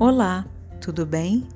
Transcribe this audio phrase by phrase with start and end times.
[0.00, 0.46] Olá,
[0.80, 1.46] tudo bem?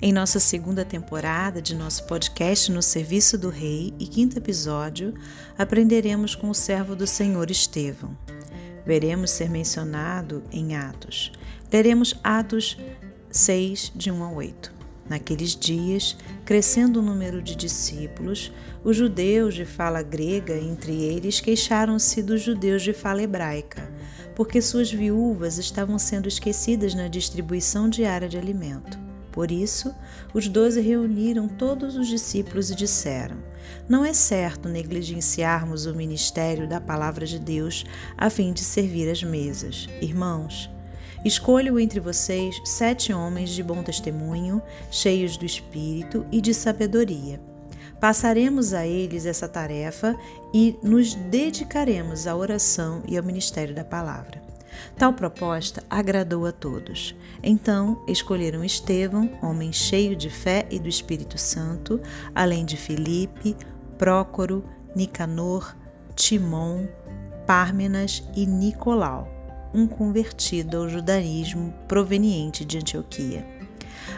[0.00, 5.12] Em nossa segunda temporada de nosso podcast No Serviço do Rei e quinto episódio,
[5.58, 8.16] aprenderemos com o servo do Senhor Estevão.
[8.86, 11.32] Veremos ser mencionado em Atos.
[11.72, 12.78] Leremos Atos
[13.28, 14.79] 6, de 1 a 8.
[15.10, 18.50] Naqueles dias, crescendo o número de discípulos,
[18.82, 23.90] os judeus de fala grega entre eles queixaram-se dos judeus de fala hebraica
[24.40, 28.98] porque suas viúvas estavam sendo esquecidas na distribuição diária de alimento.
[29.30, 29.94] Por isso,
[30.32, 33.36] os doze reuniram todos os discípulos e disseram:
[33.86, 37.84] Não é certo negligenciarmos o ministério da palavra de Deus
[38.16, 39.86] a fim de servir as mesas.
[40.00, 40.70] Irmãos,
[41.24, 47.40] escolho entre vocês sete homens de bom testemunho, cheios do espírito e de sabedoria
[48.00, 50.16] Passaremos a eles essa tarefa
[50.54, 54.40] e nos dedicaremos à oração e ao ministério da palavra.
[54.96, 57.14] Tal proposta agradou a todos.
[57.42, 62.00] Então escolheram Estevão, homem cheio de fé e do Espírito Santo,
[62.34, 63.54] além de Filipe,
[63.98, 64.64] Prócoro,
[64.96, 65.76] Nicanor,
[66.16, 66.86] Timon,
[67.46, 69.28] Pármenas e Nicolau,
[69.72, 73.46] um convertido ao judaísmo proveniente de Antioquia.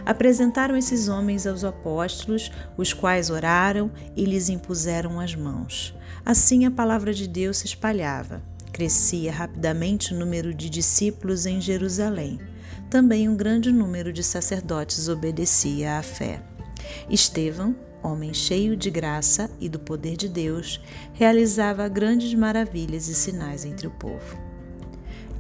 [0.05, 5.95] Apresentaram esses homens aos apóstolos, os quais oraram e lhes impuseram as mãos.
[6.25, 8.43] Assim a palavra de Deus se espalhava.
[8.73, 12.41] Crescia rapidamente o número de discípulos em Jerusalém.
[12.89, 16.43] Também um grande número de sacerdotes obedecia à fé.
[17.09, 20.81] Estevão, homem cheio de graça e do poder de Deus,
[21.13, 24.52] realizava grandes maravilhas e sinais entre o povo.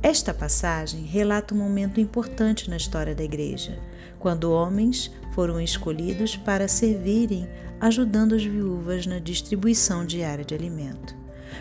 [0.02, 3.78] Esta passagem relata um momento importante na história da Igreja,
[4.18, 7.48] quando homens foram escolhidos para servirem
[7.80, 11.14] ajudando as viúvas na distribuição diária de alimento.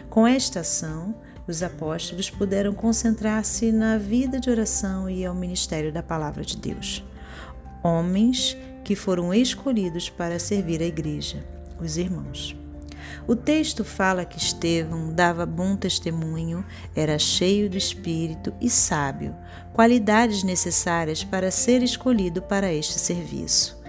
[0.09, 1.15] Com esta ação,
[1.47, 7.03] os apóstolos puderam concentrar-se na vida de oração e ao ministério da Palavra de Deus.
[7.83, 11.45] Homens que foram escolhidos para servir a Igreja,
[11.79, 12.55] os irmãos.
[13.27, 19.35] O texto fala que Estevão dava bom testemunho, era cheio do espírito e sábio,
[19.73, 23.81] qualidades necessárias para ser escolhido para este serviço.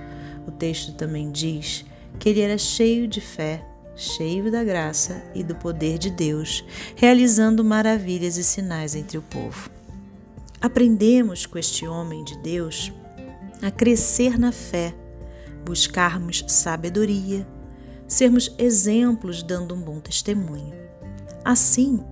[0.47, 1.84] O texto também diz
[2.19, 6.65] que ele era cheio de fé, cheio da graça e do poder de Deus,
[6.97, 9.71] realizando maravilhas e sinais entre o povo.
[10.60, 12.93] Aprendemos com este homem de Deus
[13.60, 14.94] a crescer na fé,
[15.65, 17.47] buscarmos sabedoria,
[18.12, 20.74] sermos exemplos dando um bom testemunho.
[21.42, 22.04] Assim,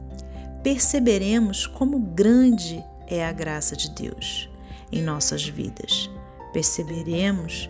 [0.62, 4.48] perceberemos como grande é a graça de Deus
[4.90, 6.10] em nossas vidas.
[6.54, 7.68] Perceberemos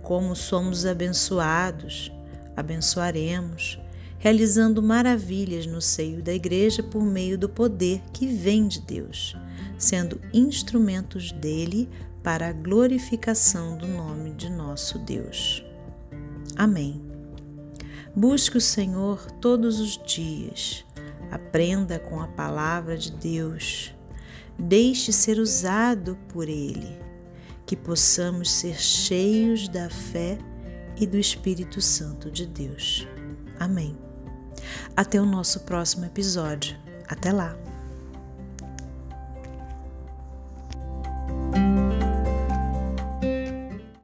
[0.00, 2.12] como somos abençoados,
[2.56, 3.80] abençoaremos,
[4.18, 9.36] realizando maravilhas no seio da igreja por meio do poder que vem de Deus,
[9.76, 11.88] sendo instrumentos dele
[12.22, 15.64] para a glorificação do nome de nosso Deus.
[16.56, 17.11] Amém.
[18.14, 20.84] Busque o Senhor todos os dias.
[21.30, 23.94] Aprenda com a palavra de Deus.
[24.58, 26.98] Deixe ser usado por Ele.
[27.64, 30.38] Que possamos ser cheios da fé
[31.00, 33.08] e do Espírito Santo de Deus.
[33.58, 33.96] Amém.
[34.94, 36.76] Até o nosso próximo episódio.
[37.08, 37.71] Até lá!